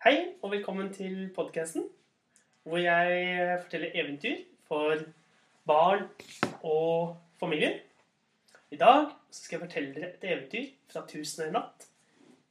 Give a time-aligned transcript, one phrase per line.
[0.00, 1.82] Hei, og velkommen til podkasten,
[2.64, 5.02] hvor jeg forteller eventyr for
[5.68, 6.06] barn
[6.64, 7.74] og familier.
[8.72, 11.84] I dag skal jeg fortelle dere et eventyr fra Tusen og en natt.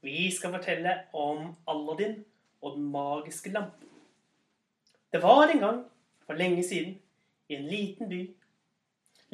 [0.06, 2.20] Vi skal fortelle om Aladdin
[2.62, 3.90] og den magiske lampen.
[5.10, 5.84] Det var en gang,
[6.30, 7.00] for lenge siden,
[7.50, 8.24] i en liten by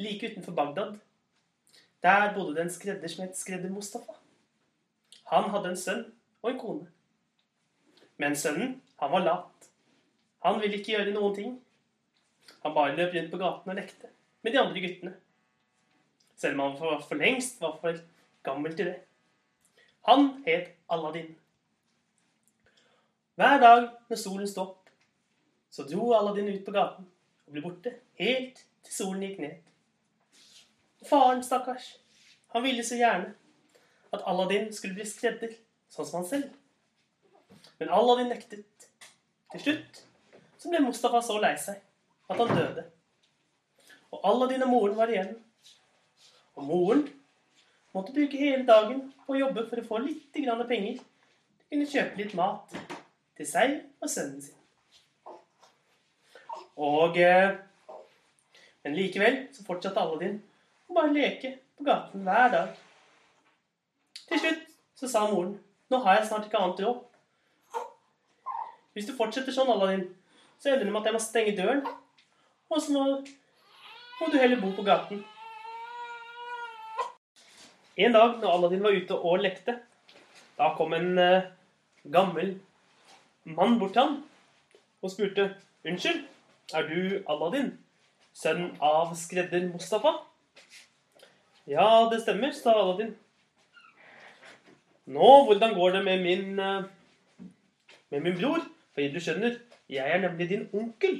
[0.00, 0.96] like utenfor Bagdad.
[2.02, 4.16] Der bodde det en skredder som het Skredder Mustafa.
[5.28, 6.06] Han hadde en sønn
[6.40, 6.92] og en kone.
[8.22, 9.70] Men sønnen, han var lat.
[10.46, 11.56] Han ville ikke gjøre noen ting.
[12.62, 14.12] Han bare løp rundt på gaten og lekte
[14.46, 15.12] med de andre guttene.
[16.36, 17.98] Selv om han for, for lengst var for
[18.46, 18.98] gammel til det.
[20.06, 21.32] Han het Aladdin.
[23.34, 24.90] Hver dag når solen sto opp,
[25.70, 27.08] så dro Aladdin ut på gaten
[27.46, 29.56] og ble borte helt til solen gikk ned.
[31.06, 31.96] Faren, stakkars,
[32.54, 33.34] han ville så gjerne
[34.14, 35.52] at Aladdin skulle bli skredder,
[35.92, 36.54] sånn som han selv.
[37.78, 38.88] Men Aladdin nektet.
[39.52, 40.02] Til slutt
[40.56, 41.82] så ble Mustafa så lei seg
[42.26, 42.86] at han døde.
[44.14, 45.34] Og Aladdin og moren var igjen.
[46.56, 47.04] Og moren
[47.94, 51.70] måtte bruke hele dagen på å jobbe for å få litt grann penger til å
[51.72, 52.76] kunne kjøpe litt mat
[53.36, 54.56] til seg og sønnen sin.
[56.76, 57.56] Og eh,
[58.84, 60.36] Men likevel så fortsatte Aladdin
[60.86, 62.76] å bare leke på gaten hver dag.
[64.28, 65.56] Til slutt så sa moren
[65.90, 67.02] nå har jeg snart ikke annet råd.
[68.96, 70.06] Hvis du fortsetter sånn, Aladdin,
[70.56, 71.82] så ender det med at jeg må stenge døren.
[72.72, 73.02] Og så må,
[74.16, 75.18] må du heller bo på gaten.
[78.00, 79.74] En dag når Aladdin var ute og lekte,
[80.56, 81.44] da kom en uh,
[82.08, 82.54] gammel
[83.44, 84.14] mann bort til ham
[85.04, 85.44] og spurte
[85.84, 86.22] Unnskyld,
[86.72, 87.68] er du Aladdin,
[88.32, 90.14] sønn av skredder Mustafa?
[91.68, 93.12] Ja, det stemmer, sa Aladdin.
[95.12, 96.88] Nå, hvordan går det med min, eh,
[98.10, 98.64] med min bror?
[98.96, 99.58] For du skjønner,
[99.92, 101.18] jeg er nemlig din onkel.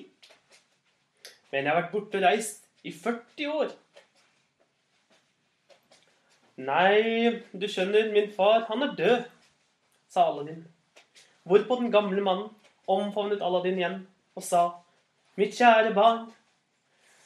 [1.50, 3.74] Men jeg har vært borte og reist i 40 år.
[6.56, 9.26] Nei, du skjønner, min far, han er død,
[10.08, 10.62] sa Aladdin.
[11.44, 12.48] Hvorpå den gamle mannen
[12.88, 13.98] omfavnet Aladdin igjen
[14.32, 14.62] og sa,
[15.36, 16.30] Mitt kjære barn,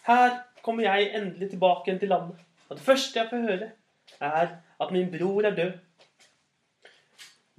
[0.09, 2.43] her kommer jeg endelig tilbake igjen til landet.
[2.66, 3.71] Og det første jeg får høre,
[4.19, 5.78] er at min bror er død.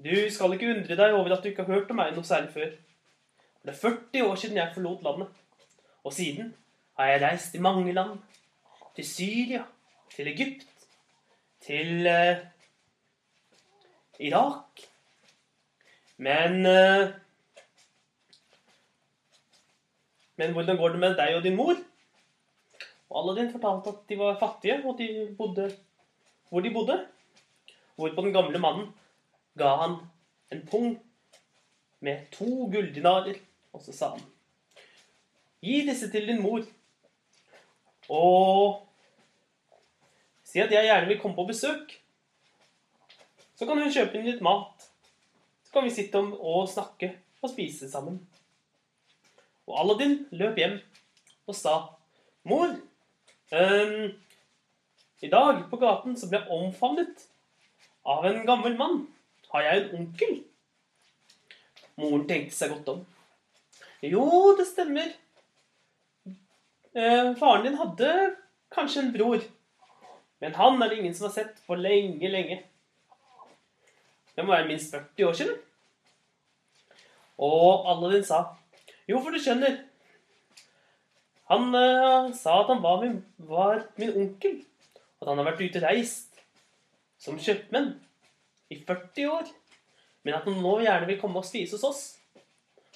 [0.03, 2.49] Du skal ikke undre deg over at du ikke har hørt om meg noe særlig
[2.55, 2.71] før.
[3.61, 5.41] Det er 40 år siden jeg forlot landet.
[6.03, 6.53] Og siden
[6.97, 8.17] har jeg reist i mange land.
[8.95, 9.63] Til Syria,
[10.11, 10.65] til Egypt,
[11.63, 12.41] til eh,
[14.19, 14.81] Irak.
[16.17, 17.11] Men eh,
[20.41, 21.75] Men hvordan går det med deg og din mor?
[23.11, 25.07] Og Aladdin fortalte at de var fattige, og de
[25.37, 25.67] bodde
[26.49, 26.95] hvor de bodde.
[27.95, 28.87] Hvorpå den gamle mannen
[29.57, 29.97] ga han
[30.51, 30.93] en pung
[31.99, 33.37] med to gulldinarer,
[33.73, 34.23] og så sa han
[35.61, 36.63] Gi disse til din mor,
[38.09, 38.87] og
[40.43, 41.93] si at jeg gjerne vil komme på besøk.
[43.55, 44.87] Så kan hun kjøpe inn litt mat.
[45.61, 47.11] Så kan vi sitte om og snakke
[47.43, 48.17] og spise sammen.
[49.69, 50.79] Og Aladdin løp hjem
[51.45, 51.75] og sa,
[52.43, 52.73] 'Mor,
[53.53, 54.11] um,
[55.21, 57.27] i dag på gaten så ble jeg omfavnet
[58.05, 59.03] av en gammel mann.
[59.51, 60.43] Har jeg en onkel?'
[61.99, 63.01] Moren tenkte seg godt om.
[64.01, 65.11] 'Jo, det stemmer.
[66.95, 68.35] Eh, faren din hadde
[68.71, 69.43] kanskje en bror,
[70.39, 72.63] men han er det ingen som har sett på lenge, lenge.
[74.35, 75.55] Det må være minst 40 år siden.
[77.37, 78.43] Og Aladdin sa,
[79.07, 79.87] 'Jo, for du skjønner'
[81.51, 84.61] Han eh, sa at han var min, var min onkel,
[85.19, 86.39] at han har vært ute reist
[87.19, 87.89] som kjøpmenn
[88.71, 89.49] i 40 år,
[90.23, 92.01] men at han nå gjerne vil komme og spise hos oss.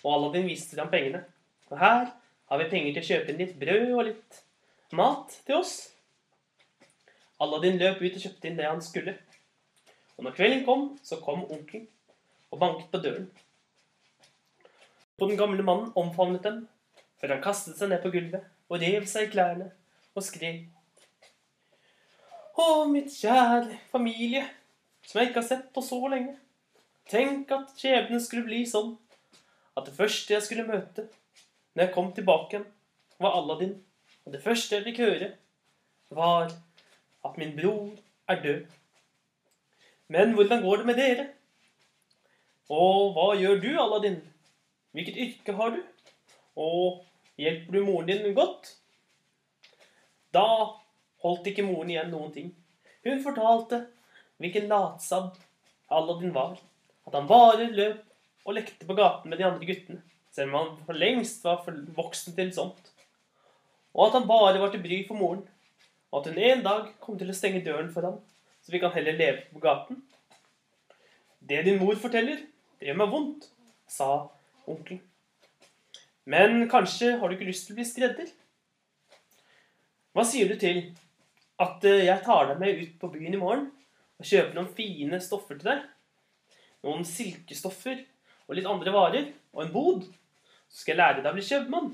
[0.03, 1.23] Og Aladdin viste ham pengene.
[1.71, 2.11] Og her
[2.49, 4.41] har vi penger til å kjøpe inn litt brød og litt
[4.95, 5.75] mat til oss.
[7.41, 9.17] Aladdin løp ut og kjøpte inn det han skulle.
[10.15, 11.89] Og når kvelden kom, så kom onkelen
[12.53, 13.25] og banket på døren.
[15.19, 16.61] Og den gamle mannen omfavnet dem,
[17.19, 19.69] før han kastet seg ned på gulvet og rev seg i klærne
[20.15, 20.67] og skrek.
[22.55, 24.45] Å, mitt kjære familie,
[25.05, 26.35] som jeg ikke har sett på så lenge.
[27.09, 28.95] Tenk at skjebnen skulle bli sånn
[29.77, 31.07] at det første jeg skulle møte
[31.75, 32.67] når jeg kom tilbake igjen,
[33.19, 33.73] var Aladdin.
[34.25, 35.27] Og det første jeg fikk høre,
[36.15, 36.53] var
[37.25, 37.89] at min bror
[38.31, 38.61] er død.
[40.07, 41.25] Men hvordan går det med dere?
[42.71, 44.21] Og hva gjør du, Aladdin?
[44.95, 45.81] Hvilket yrke har du?
[46.55, 47.03] Og
[47.37, 48.71] hjelper du moren din godt?
[50.33, 50.47] Da
[51.23, 52.53] holdt ikke moren igjen noen ting.
[53.03, 53.83] Hun fortalte
[54.41, 55.35] hvilken latsabb
[55.87, 56.57] Aladdin var.
[57.05, 58.03] At han bare løp
[58.45, 60.01] og lekte på gaten med de andre guttene,
[60.33, 62.91] selv om han for lengst var for voksen til sånt.
[63.95, 65.43] Og at han bare var til bry for moren,
[66.11, 68.19] og at hun en dag kom til å stenge døren for ham,
[68.63, 70.01] så fikk han heller leve på gaten.
[71.39, 72.41] Det din mor forteller,
[72.79, 73.49] det gjør meg vondt,
[73.87, 74.09] sa
[74.65, 75.03] onkelen.
[76.25, 78.29] Men kanskje har du ikke lyst til å bli skredder?
[80.15, 80.79] Hva sier du til
[81.61, 83.67] at eh, jeg tar deg med ut på byen i morgen
[84.19, 85.85] og kjøper noen fine stoffer til deg?
[86.85, 88.03] Noen silkestoffer
[88.45, 90.05] og litt andre varer og en bod.
[90.69, 91.91] Så skal jeg lære deg å bli kjøpmann.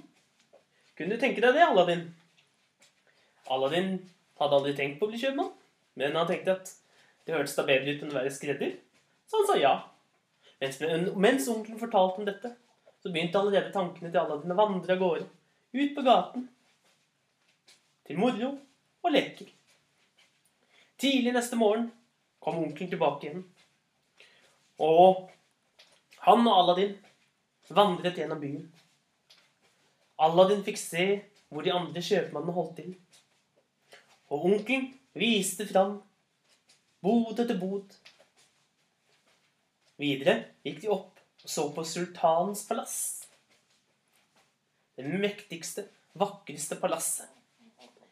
[0.97, 2.03] Kunne du tenke deg det, Aladdin?
[3.51, 3.93] Aladdin
[4.39, 5.51] hadde aldri tenkt på å bli kjøpmann,
[5.99, 6.73] men han tenkte at
[7.25, 8.75] det hørtes da bedre ut enn å være skredder,
[9.29, 9.73] så han sa ja.
[10.61, 10.77] Mens,
[11.17, 12.51] mens onkelen fortalte om dette,
[13.01, 15.25] så begynte allerede tankene til Aladdin å vandre av gårde,
[15.77, 16.45] ut på gaten,
[18.05, 18.51] til moro
[19.01, 19.49] og leker.
[21.01, 21.89] Tidlig neste morgen
[22.41, 23.43] kom onkelen tilbake igjen,
[24.81, 25.29] og
[26.25, 26.95] han og Aladdin
[27.73, 28.65] vandret gjennom byen.
[30.21, 31.05] Aladdin fikk se
[31.51, 32.91] hvor de andre kjøpmannene holdt til.
[34.31, 35.97] Og onkelen viste fram
[37.03, 37.93] bod etter bod.
[40.01, 42.97] Videre gikk de opp og så på sultanens palass.
[44.97, 47.29] Det mektigste, vakreste palasset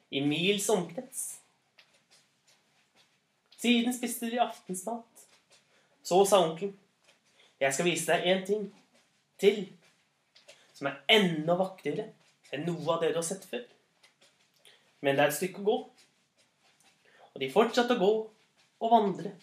[0.09, 1.38] i mils omkrets.
[3.59, 5.25] Siden spiste de aftensmat.
[6.03, 6.77] Så sa onkelen,
[7.59, 8.69] jeg skal vise deg én ting
[9.39, 9.65] til
[10.79, 12.05] som er enda vakrere
[12.55, 13.65] enn noe av det du har sett før.
[15.03, 15.75] Men det er et stykke å gå.
[17.33, 18.13] Og de fortsatte å gå
[18.79, 19.33] og vandre,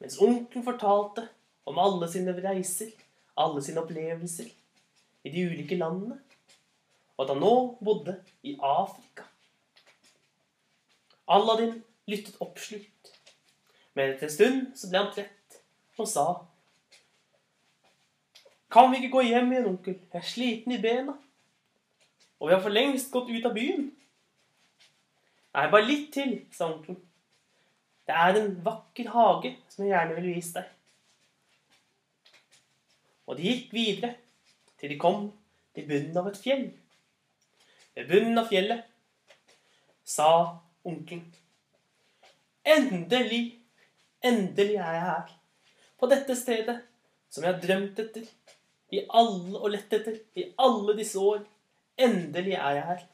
[0.00, 1.24] mens onkelen fortalte
[1.64, 2.92] om alle sine reiser,
[3.40, 4.50] alle sine opplevelser
[5.24, 6.18] i de ulike landene,
[7.16, 9.24] og at han nå bodde i Afrika.
[11.32, 11.78] Aladdin
[12.10, 13.13] lyttet oppslukt,
[13.94, 15.60] men etter en stund så ble han trett
[16.00, 16.26] og sa
[18.74, 19.94] Kan vi ikke gå hjem igjen, onkel?
[20.10, 21.12] Jeg er sliten i bena.
[22.40, 23.84] Og vi har for lengst gått ut av byen.
[25.54, 26.98] Nei, bare litt til, sa onkelen.
[28.04, 30.72] Det er en vakker hage som jeg gjerne vil vise deg.
[33.30, 34.10] Og de gikk videre
[34.80, 35.30] til de kom
[35.76, 36.66] til bunnen av et fjell.
[37.94, 38.84] Ved bunnen av fjellet
[40.04, 40.28] sa
[40.84, 41.30] onkelen
[42.64, 43.60] Endelig,
[44.24, 45.32] endelig er jeg her.
[46.00, 46.78] På dette stedet
[47.30, 48.26] som jeg har drømt etter
[48.94, 51.42] i alle og lett etter i alle disse år.
[51.98, 53.04] Endelig er jeg her.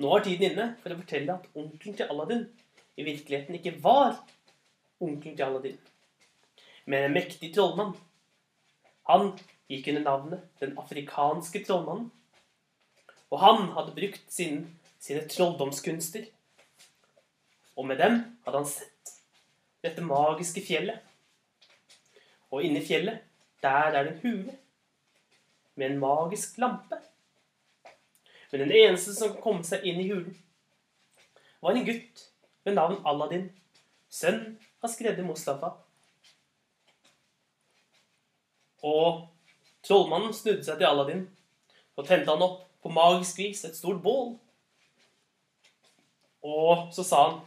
[0.00, 2.46] Nå er tiden inne for å fortelle at onkelen til Aladdin
[2.98, 4.16] i virkeligheten ikke var
[5.02, 5.78] onkelen til Aladdin,
[6.86, 7.94] men en mektig trollmann.
[9.10, 9.32] Han
[9.70, 12.10] gikk under navnet Den afrikanske trollmannen.
[13.32, 14.64] Og han hadde brukt sin,
[15.02, 16.26] sine trolldomskunster.
[17.76, 18.93] Og med dem hadde han sett
[19.84, 21.00] dette magiske fjellet.
[22.52, 23.20] Og inni fjellet,
[23.62, 24.56] der er det en hule
[25.74, 27.00] med en magisk lampe.
[28.52, 30.36] Men den eneste som kom seg inn i hulen,
[31.60, 32.26] var en gutt
[32.64, 33.48] ved navn Aladdin,
[34.12, 34.54] sønn
[34.84, 35.72] av skredder Mustafa.
[38.84, 39.24] Og
[39.84, 41.24] trollmannen snudde seg til Aladdin
[41.96, 44.36] og tente han opp på magisk vis et stort bål.
[46.44, 47.40] Og så sa han,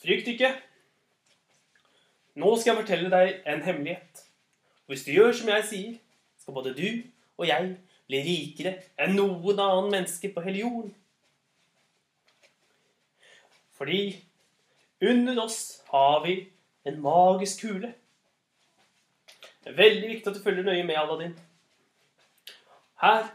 [0.00, 0.54] 'Frykt ikke.
[2.38, 4.24] Nå skal jeg fortelle deg en hemmelighet.
[4.86, 5.94] Hvis du gjør som jeg sier,
[6.38, 6.86] skal både du
[7.40, 7.74] og jeg
[8.10, 10.94] bli rikere enn noen annen menneske på hele jorden.
[13.78, 14.00] Fordi
[15.00, 16.36] under oss har vi
[16.84, 17.94] en magisk kule.
[19.60, 21.36] Det er veldig viktig at du følger nøye med, Aladdin.
[23.00, 23.30] Her,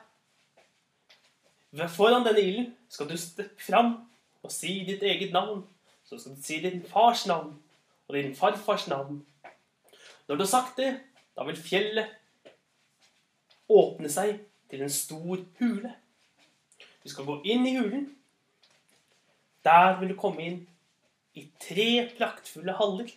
[1.89, 3.95] foran denne ilden, skal du steppe fram
[4.45, 5.63] og si ditt eget navn.
[6.05, 7.55] Så skal du si din fars navn
[8.07, 9.25] og din farfars navn.
[10.27, 10.91] Når du har sagt det,
[11.37, 12.09] da vil fjellet
[13.69, 15.91] åpne seg til en stor hule.
[17.03, 18.07] Du skal gå inn i hulen.
[19.65, 20.59] Der vil du komme inn
[21.35, 23.09] i tre praktfulle haller.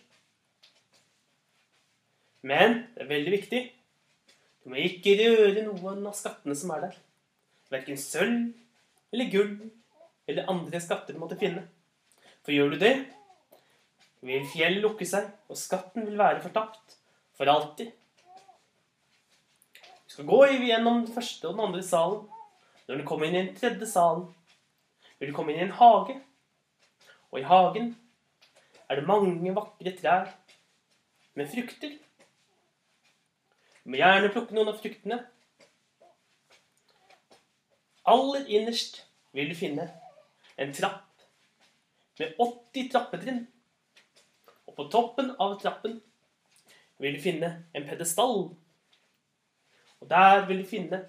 [2.41, 3.61] Men det er veldig viktig.
[4.63, 6.97] Du må ikke røre noen av skattene som er der.
[7.69, 8.49] Verken sølv
[9.13, 9.53] eller gull
[10.29, 11.63] eller andre skatter du måtte finne.
[12.45, 12.93] For gjør du det,
[14.25, 16.97] vil fjell lukke seg, og skatten vil være fortapt
[17.37, 17.93] for alltid.
[19.79, 22.25] Du skal gå gjennom den første og den andre salen.
[22.89, 24.25] Når du kommer inn i den tredje salen,
[25.19, 26.17] vil du komme inn i en hage.
[27.29, 27.91] Og i hagen
[28.89, 30.31] er det mange vakre trær
[31.37, 31.93] med frukter.
[33.83, 35.19] Du må gjerne plukke noen av fruktene.
[38.09, 39.03] Aller innerst
[39.37, 39.85] vil du finne
[40.59, 41.05] en trapp
[42.19, 43.43] med 80 trappetrinn.
[44.79, 45.97] På toppen av trappen
[47.03, 48.45] vil du finne en pedestall
[49.99, 51.01] Og der vil du finne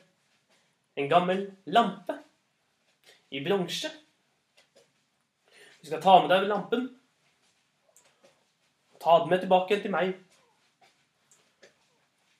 [0.98, 2.16] en gammel lampe
[3.30, 3.92] i bronse.
[5.78, 6.90] Du skal ta med deg lampen.
[8.98, 10.16] Ta den med tilbake til meg.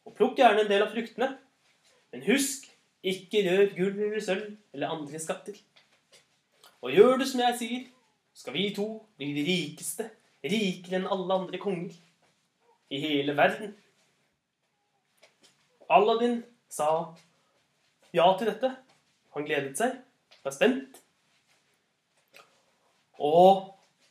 [0.03, 1.37] Og plukk gjerne en del av fruktene.
[2.11, 2.67] Men husk,
[3.07, 5.63] ikke rør gull eller sølv eller andre skatter.
[6.83, 7.93] Og gjør du som jeg sier,
[8.35, 10.11] skal vi to bli de rikeste,
[10.45, 11.97] rikere enn alle andre konger
[12.91, 13.75] i hele verden.
[15.91, 16.89] Aladdin sa
[18.15, 18.71] ja til dette.
[19.35, 19.95] Han gledet seg,
[20.45, 20.99] var spent.
[23.21, 23.69] Og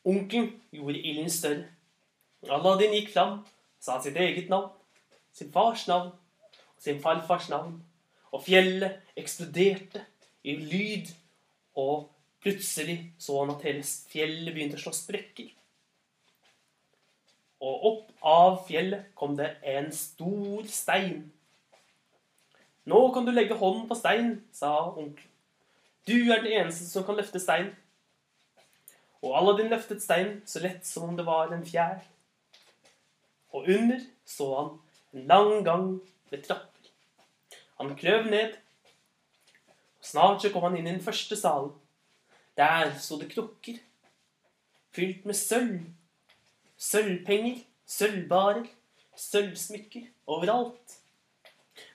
[0.08, 1.68] onkelen gjorde ilden større.
[2.48, 3.42] Aladdin gikk fram,
[3.80, 4.72] sa sitt eget navn,
[5.36, 7.80] sin fars navn og sin farfars navn.
[8.32, 10.04] Og fjellet eksploderte
[10.46, 11.10] i lyd,
[11.76, 12.10] og
[12.44, 15.50] plutselig så han at hele fjellet begynte å slå sprekker.
[17.60, 21.26] Og opp av fjellet kom det en stor stein.
[22.90, 25.26] Nå kan du legge hånden på steinen, sa onkelen.
[26.08, 27.76] Du er den eneste som kan løfte steinen.
[29.20, 32.00] Og Aladdin løftet steinen så lett som om det var en fjær.
[33.52, 34.72] Og under så han
[35.14, 35.86] en lang gang
[36.32, 36.90] med trapper.
[37.80, 38.56] Han kløv ned,
[40.00, 41.72] og snart så kom han inn i den første salen.
[42.58, 43.78] Der sto det krukker,
[44.96, 45.86] fylt med sølv.
[46.80, 48.66] Sølvpenger, sølvbarer,
[49.20, 50.96] sølvsmykker overalt.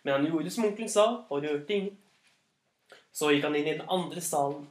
[0.02, 1.96] Men han gjorde som onkelen sa, og rørte ingen.
[3.14, 4.66] Så gikk han inn i den andre salen.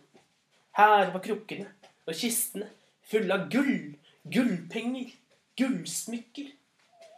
[0.77, 1.65] Her var krukkene
[2.05, 2.69] og kistene
[3.09, 3.95] fulle av gull,
[4.29, 5.11] gullpenger,
[5.57, 6.49] gullsmykker,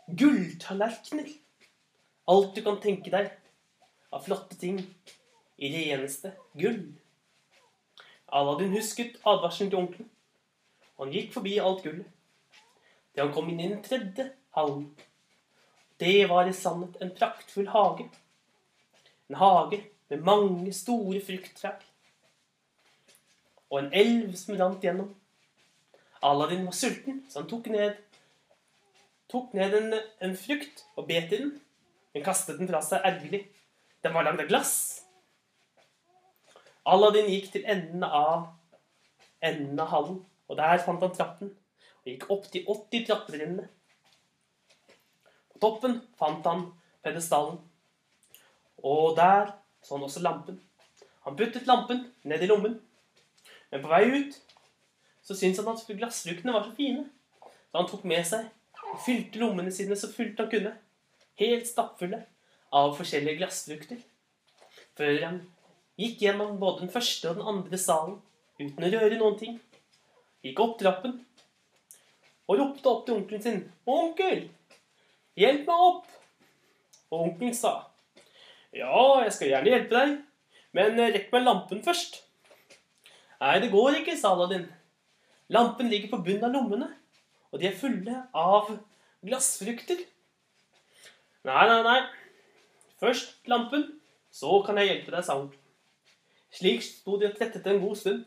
[0.08, 1.30] gulltallerkener.
[2.32, 3.32] Alt du kan tenke deg
[4.14, 4.80] av flotte ting
[5.60, 6.84] i reneste gull.
[8.36, 10.12] Aladdin husket advarselen til onkelen,
[11.00, 12.15] han gikk forbi alt gullet.
[13.16, 14.90] Da han kom inn i den tredje hallen,
[16.00, 18.10] det var i sannhet en praktfull hage.
[19.30, 19.80] En hage
[20.12, 21.80] med mange store frukttrær.
[23.72, 25.14] Og en elv som rant gjennom.
[26.26, 27.96] Aladdin var sulten, så han tok ned,
[29.32, 31.56] tok ned en, en frukt og bet i den.
[32.14, 33.46] Men kastet den fra seg ergerlig.
[34.04, 34.76] Den var lagd av glass.
[36.86, 38.52] Aladdin gikk til enden av
[39.46, 40.20] enden av hallen,
[40.50, 41.52] og der fant han trappen.
[42.06, 43.68] Og gikk opp de 80 trappetrinnene.
[45.56, 46.68] På toppen fant han
[47.02, 47.58] pedestallen.
[48.86, 50.60] Og der så han også lampen.
[51.26, 52.78] Han puttet lampen ned i lommen.
[53.72, 54.38] Men på vei ut
[55.26, 57.08] så syntes han at glassfruktene var så fine.
[57.42, 58.46] Så han tok med seg
[58.86, 60.76] og fylte lommene sine så fullt han kunne.
[61.42, 62.22] Helt stappfulle
[62.76, 63.98] av forskjellige glassfrukter.
[64.96, 65.42] Før han
[65.98, 68.20] gikk gjennom både den første og den andre salen
[68.62, 69.58] uten å røre noen ting.
[70.46, 71.24] Gikk opp trappen
[72.48, 73.60] og ropte opp til onkelen sin.
[73.88, 74.50] 'Onkel,
[75.38, 76.12] hjelp meg opp!'
[77.12, 77.74] Og onkelen sa,
[78.74, 80.18] 'Ja, jeg skal gjerne hjelpe deg,
[80.74, 82.22] men rekk meg lampen først.'
[83.42, 84.68] 'Nei, det går ikke', sa Aladdin.
[85.50, 86.90] 'Lampen ligger på bunnen av lommene,
[87.52, 88.72] og de er fulle av
[89.26, 90.06] glassfrukter.'
[91.46, 92.02] 'Nei, nei, nei.
[93.00, 95.62] Først lampen, så kan jeg hjelpe deg', sa onkelen.
[96.56, 98.26] Slik sto de og trettet en god stund.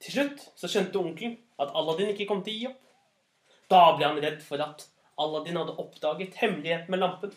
[0.00, 2.89] Til slutt så skjønte onkelen at Aladdin ikke kom til å gi opp.
[3.70, 4.86] Da ble han redd for at
[5.20, 7.32] Aladdin hadde oppdaget hemmeligheten med lampen.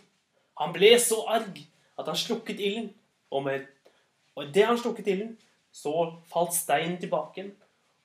[0.62, 1.60] Han ble så arg
[2.00, 2.90] at han slukket ilden,
[3.34, 3.66] og, med,
[4.36, 5.34] og idet han slukket ilden,
[5.74, 5.94] så
[6.30, 7.54] falt steinen tilbake igjen,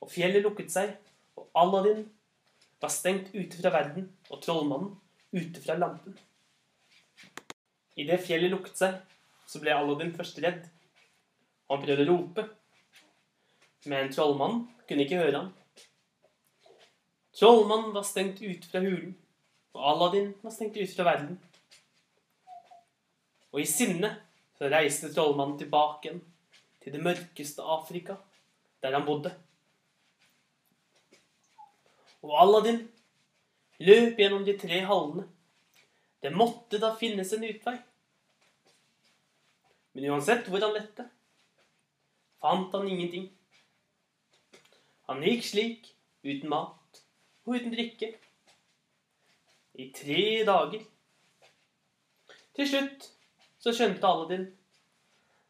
[0.01, 0.95] og fjellet lukket seg,
[1.37, 2.03] og Aladdin
[2.81, 4.95] var stengt ute fra verden, og trollmannen
[5.33, 6.17] ute fra lampen.
[7.99, 8.97] Idet fjellet lukket seg,
[9.49, 10.63] så ble Aladdin først redd.
[11.69, 12.45] Han prøvde å rope,
[13.89, 15.51] men trollmannen kunne ikke høre ham.
[17.35, 19.13] Trollmannen var stengt ute fra hulen,
[19.75, 21.37] og Aladdin var stengt ute fra verden.
[23.53, 24.11] Og i sinne
[24.57, 26.23] så reiste trollmannen tilbake igjen
[26.83, 28.17] til det mørkeste Afrika,
[28.81, 29.31] der han bodde.
[32.25, 32.81] Og Aladdin
[33.79, 35.27] løp gjennom de tre hallene.
[36.19, 37.77] Det måtte da finnes en utvei.
[39.93, 41.05] Men uansett hvor han lette,
[42.41, 43.29] fant han ingenting.
[45.07, 45.87] Han gikk slik,
[46.27, 46.78] uten mat
[47.49, 48.13] og uten drikke,
[49.79, 50.83] i tre dager.
[52.53, 53.07] Til slutt
[53.63, 54.45] så skjønte Aladdin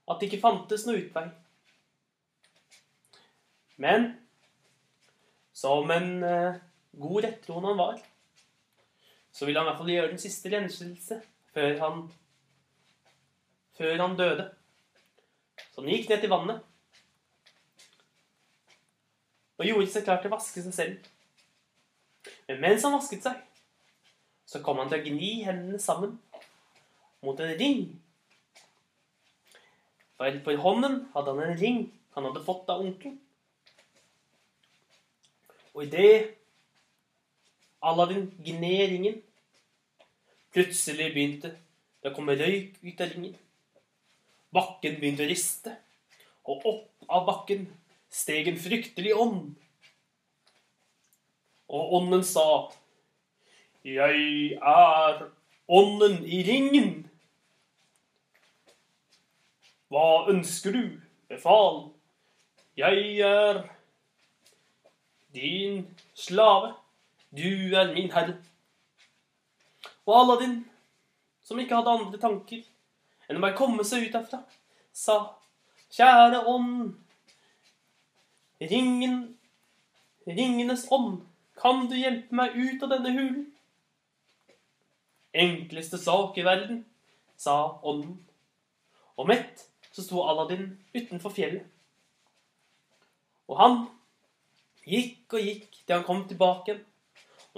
[0.10, 1.26] at det ikke fantes noe utvei.
[3.82, 4.08] Men
[5.56, 6.62] som en uh,
[7.02, 8.00] god rettroende han var,
[9.34, 11.20] så ville han i hvert fall gjøre den siste renselse
[11.54, 12.08] før han
[13.80, 14.50] før han døde.
[15.70, 16.66] Så han gikk ned til vannet
[19.60, 21.08] og gjorde seg klar til å vaske seg selv.
[22.50, 23.38] Men mens han vasket seg,
[24.50, 26.16] så kom han til å gni hendene sammen
[27.22, 27.82] mot en ring
[30.18, 31.82] For på hånden hadde han en ring
[32.16, 33.20] han hadde fått av onkelen.
[35.78, 36.34] Og idet
[37.86, 39.22] Aladdin gned ringen,
[40.52, 41.54] plutselig begynte
[42.02, 43.38] det å komme røyk ut av ringen.
[44.52, 45.78] Bakken begynte å riste,
[46.50, 47.68] og opp av bakken
[48.12, 49.54] steg en fryktelig ånd.
[51.70, 52.72] Og ånden sa,
[53.86, 55.30] Jeg er
[55.68, 57.10] ånden i ringen.
[59.90, 60.84] Hva ønsker du?
[61.30, 61.90] Befal.
[62.78, 63.64] Jeg er
[65.34, 66.74] din slave.
[67.32, 68.38] Du er min herre.
[70.06, 70.66] Og Aladdin,
[71.42, 72.64] som ikke hadde andre tanker
[73.30, 74.42] enn å komme seg ut derfra,
[74.94, 75.20] sa,
[75.90, 76.96] Kjære ånd,
[78.62, 79.16] ringen,
[80.28, 81.24] ringenes ånd,
[81.60, 83.48] kan du hjelpe meg ut av denne hulen?
[85.36, 86.84] Enkleste sak i verden,
[87.38, 88.18] sa ånden.
[89.20, 91.66] Og mett så sto Aladdin utenfor fjellet.
[93.50, 93.80] Og han
[94.88, 96.78] gikk og gikk til han kom tilbake.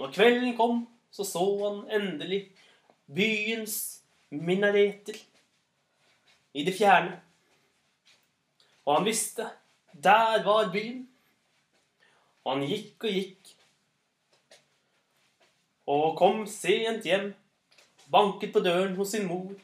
[0.00, 2.46] Når kvelden kom, så så han endelig
[3.06, 5.18] byens minareter
[6.56, 7.20] i det fjerne.
[8.86, 9.48] Og han visste
[9.92, 11.08] der var byen.
[12.44, 13.52] Og han gikk og gikk.
[15.86, 17.32] Og kom sent hjem,
[18.12, 19.54] banket på døren hos sin mor.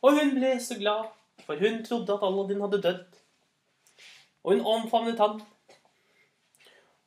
[0.00, 1.10] Og hun ble så glad,
[1.44, 3.18] for hun trodde at Aladdin hadde dødd.
[4.44, 5.42] Og hun omfavnet han.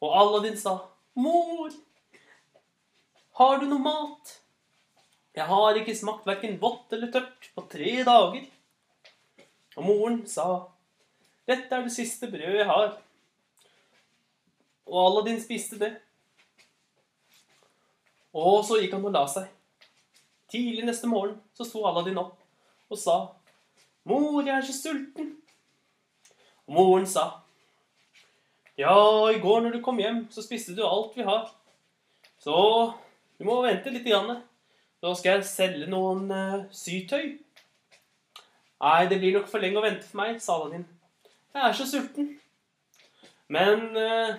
[0.04, 0.78] Og Aladdin sa,
[1.16, 1.72] 'Mor,
[3.40, 4.40] har du noe mat?'
[5.34, 8.50] 'Jeg har ikke smakt verken vått eller tørt på tre dager.'
[9.78, 10.68] Og moren sa,
[11.48, 12.98] 'Dette er det siste brødet jeg har.'
[14.86, 15.96] Og Aladdin spiste det.
[18.34, 19.50] Og så gikk han og la seg.
[20.50, 22.40] Tidlig neste morgen så sto Aladdin opp
[22.90, 23.16] og sa,
[24.06, 25.38] 'Mor, jeg er så sulten.'
[26.68, 27.42] Og moren sa,
[28.78, 31.52] 'Ja, i går når du kom hjem, så spiste du alt vi har.
[32.40, 32.94] Så
[33.40, 34.06] du må vente litt.
[34.06, 34.44] Grann.
[35.02, 37.40] Så skal jeg selge noen uh, sytøy.'
[38.82, 40.88] 'Nei, det blir nok for lenge å vente for meg', sa Aladdin.
[41.54, 42.40] 'Jeg er så sulten.'
[43.48, 44.38] Men uh,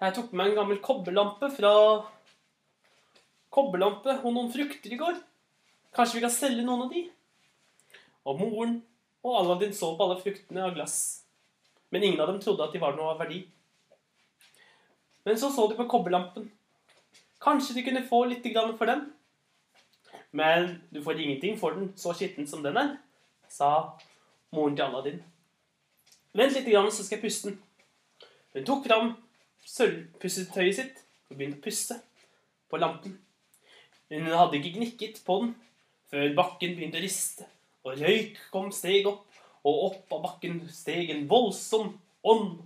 [0.00, 1.72] jeg tok med meg en gammel kobberlampe fra
[3.52, 5.18] kobberlampe og noen frukter i går.
[5.92, 7.02] Kanskje vi kan selge noen av de?
[8.28, 8.78] Og moren
[9.22, 10.96] og Aladdin så på alle fruktene av glass.
[11.92, 13.42] Men ingen av dem trodde at de var noe av verdi.
[15.26, 16.48] Men så så de på kobberlampen.
[17.42, 18.46] Kanskje de kunne få litt
[18.78, 19.10] for den?
[20.32, 22.96] Men du får ingenting for den, så skitten som den er,
[23.48, 23.98] sa
[24.50, 25.20] moren til Aladdin.
[26.32, 27.58] Vent litt, så skal jeg puste den.
[28.54, 29.12] Hun tok fram
[29.68, 31.98] sølvpussetøyet sitt og begynte å pusse
[32.72, 33.18] på lampen.
[34.12, 35.54] Hun hadde ikke gnikket på den
[36.12, 37.46] før bakken begynte å riste,
[37.86, 39.24] og røyk kom steg opp,
[39.64, 41.94] og opp av bakken steg en voldsom
[42.28, 42.58] ånd.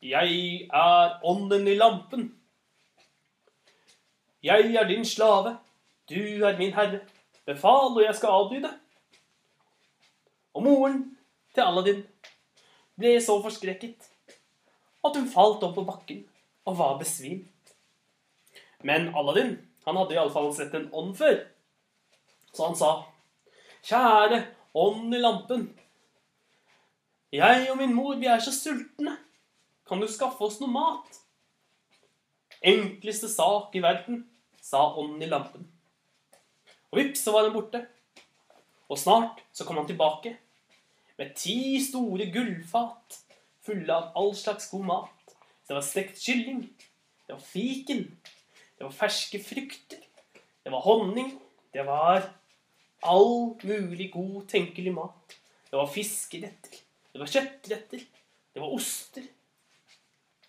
[0.00, 2.30] Jeg er ånden i lampen.
[4.40, 5.58] Jeg er din slave,
[6.08, 7.02] du er min herre.
[7.44, 8.72] Befal, og jeg skal adlyde.
[10.56, 11.02] Og moren
[11.52, 12.02] til Aladdin
[12.98, 14.08] ble så forskrekket
[15.04, 16.24] at hun falt opp på bakken
[16.68, 17.74] og var besvimt.
[18.84, 19.58] Men Aladdin
[19.88, 21.40] han hadde iallfall sett en ånd før.
[22.52, 22.90] Så han sa,
[23.82, 24.42] 'Kjære
[24.74, 25.68] ånd i lampen.
[27.32, 29.18] Jeg og min mor, vi er så sultne.
[29.88, 31.22] Kan du skaffe oss noe mat?'
[32.62, 34.24] Enkleste sak i verden,
[34.60, 35.68] sa ånden i lampen.
[36.90, 37.86] Og vips, så var den borte.
[38.88, 40.34] Og snart så kom han tilbake
[41.18, 43.20] med ti store gullfat
[43.68, 45.36] fulle av all slags god mat.
[45.68, 46.62] Det var stekt kylling,
[47.26, 48.06] det var fiken,
[48.78, 50.02] det var ferske frukter.
[50.62, 51.32] Det var honning.
[51.72, 52.28] Det var
[53.02, 55.36] all mulig god, tenkelig mat.
[55.70, 56.78] Det var fiskeretter.
[57.12, 58.04] Det var kjøttretter.
[58.54, 59.26] Det var oster.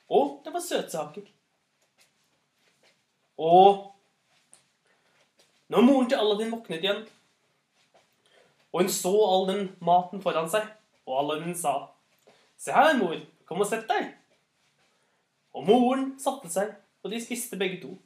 [0.10, 1.26] Og det var søtsaker.
[3.40, 3.96] Og
[5.70, 7.04] når moren til Aladdin våknet igjen,
[8.74, 10.66] og hun så all den maten foran seg,
[11.06, 11.90] og Aladdin sa,
[12.58, 13.16] 'Se her, mor.
[13.46, 14.14] Kom og sett deg.'
[15.54, 17.98] Og moren satte seg, og de spiste begge to.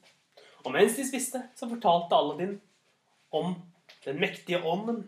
[0.63, 2.57] Og mens de spiste, så fortalte Aladdin
[3.31, 3.55] om
[4.05, 5.03] den mektige ånden.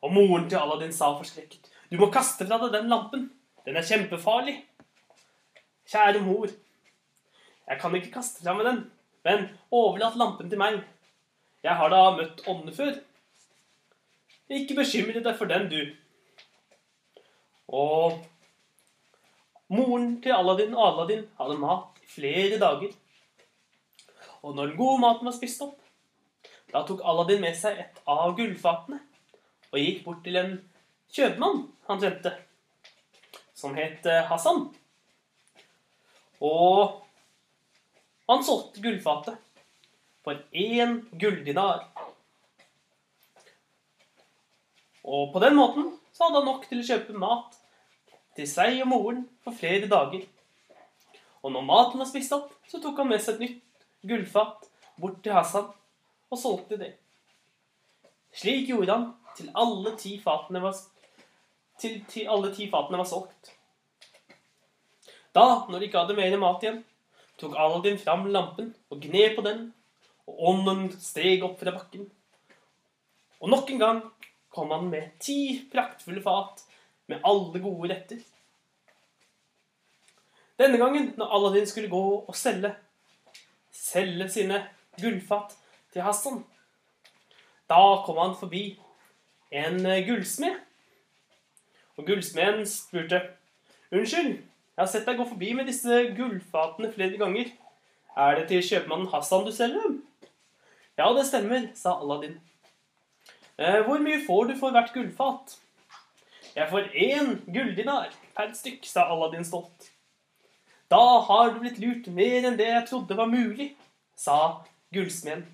[0.00, 3.30] Og moren til Aladdin sa forskrekket, 'Du må kaste fra deg den lampen.
[3.64, 4.64] Den er kjempefarlig.'
[5.90, 6.46] Kjære mor,
[7.70, 8.78] jeg kan ikke kaste fra meg den,
[9.24, 10.80] men overlat lampen til meg.
[11.62, 12.96] Jeg har da møtt ånder før.
[14.50, 15.80] Ikke bekymre deg for den, du.
[17.68, 18.18] Og
[19.70, 22.96] moren til Aladdin og Aladdin hadde mat i flere dager.
[24.42, 25.78] Og når den gode maten var spist opp,
[26.70, 29.00] da tok Aladdin med seg et av gullfatene
[29.70, 30.56] og gikk bort til en
[31.14, 32.32] kjøpmann han kjente,
[33.54, 34.68] som het eh, Hassan.
[36.40, 37.00] Og
[38.30, 39.38] han solgte gullfatet
[40.24, 41.88] for én gulldinar.
[45.04, 47.56] Og på den måten så hadde han nok til å kjøpe mat
[48.36, 50.22] til seg og moren for flere dager.
[51.40, 53.60] Og når maten var spist opp, så tok han med seg et nytt
[54.06, 54.68] gullfat
[55.00, 55.70] bort til Hassan
[56.30, 56.92] og solgte det.
[58.36, 60.76] Slik gjorde han til alle ti fatene var,
[61.80, 63.52] til, til alle ti fatene var solgt.
[65.34, 66.80] Da, når de ikke hadde mer mat igjen,
[67.40, 69.68] tok Aladdin fram lampen og gned på den,
[70.28, 72.08] og ånden steg opp fra bakken.
[73.40, 74.02] Og nok en gang
[74.52, 76.64] kom han med ti praktfulle fat
[77.10, 78.20] med alle gode retter.
[80.60, 82.74] Denne gangen, når Aladdin skulle gå og selge,
[83.90, 84.62] selge sine
[85.00, 85.56] gullfat
[85.92, 86.44] til Hassan,
[87.70, 88.64] da kom han forbi
[89.50, 90.58] en eh, gullsmed.
[91.98, 93.20] Og gullsmeden spurte,
[93.92, 97.50] Unnskyld, jeg har sett deg gå forbi med disse gullfatene flere ganger.
[98.16, 99.98] Er det til kjøpmannen Hassan du selger dem?
[100.98, 102.38] Ja, det stemmer, sa Aladdin.
[103.58, 105.58] Eh, hvor mye får du for hvert gullfat?
[106.56, 109.90] Jeg får én gulldinar per stykk, sa Aladdin stolt.
[110.90, 113.70] Da har du blitt lurt mer enn det jeg trodde var mulig,
[114.18, 115.44] sa gullsmeden.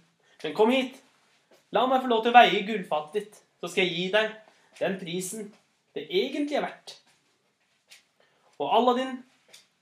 [0.42, 0.96] Men kom hit.
[1.74, 4.30] La meg få lov til å veie gullfatet ditt, så skal jeg gi deg
[4.78, 5.48] den prisen
[5.96, 6.94] det egentlig er verdt.
[8.60, 9.18] Og Aladdin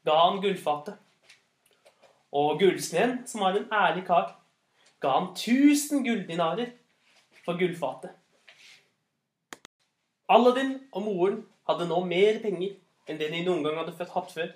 [0.06, 0.98] ga han gullfatet.
[2.34, 4.32] Og gullsmeden, som var en ærlig kar,
[5.02, 6.70] ga han 1000 gulldinarer
[7.44, 8.10] for gullfatet.
[10.30, 12.74] Aladdin og moren hadde nå mer penger
[13.06, 14.54] enn det de noen gang hadde hatt før.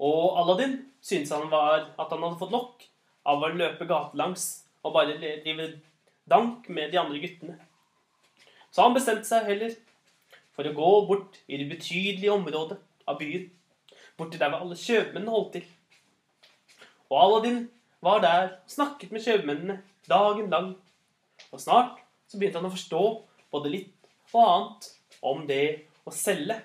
[0.00, 2.86] Og Aladdin syntes han var, at han hadde fått nok
[3.28, 4.46] av å løpe gatelangs
[4.80, 5.66] og bare drive
[6.30, 7.56] dank med de andre guttene.
[8.72, 9.74] Så han bestemte seg heller
[10.56, 12.78] for å gå bort i det betydelige området
[13.10, 13.48] av byen.
[14.16, 15.68] Borti der hvor alle kjøpmennene holdt til.
[17.10, 17.64] Og Aladdin
[18.00, 20.74] var der og snakket med kjøpmennene dagen lang.
[21.50, 23.02] Og snart så begynte han å forstå
[23.52, 23.96] både litt
[24.30, 24.92] og annet
[25.26, 25.64] om det
[26.06, 26.56] å selge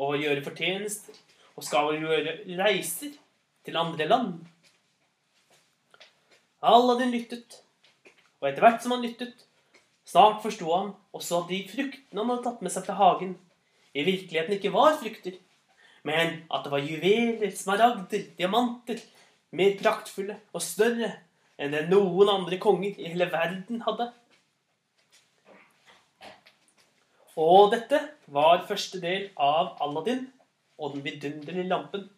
[0.00, 1.18] og gjøre fortjenester
[1.60, 3.12] og skal gjøre reiser
[3.66, 4.32] til andre land.
[6.64, 7.58] Aladdin lyttet,
[8.40, 9.44] og etter hvert som han lyttet,
[10.08, 13.36] snart forsto han også at de fruktene han hadde tatt med seg fra hagen,
[13.92, 15.36] i virkeligheten ikke var frukter,
[16.08, 19.04] men at det var juveler, smaragder, diamanter,
[19.52, 21.12] mer praktfulle og større
[21.60, 24.08] enn det noen andre konger i hele verden hadde.
[27.36, 28.00] Og dette
[28.32, 30.30] var første del av Aladdin
[30.80, 32.08] og den vidunderlige lampen.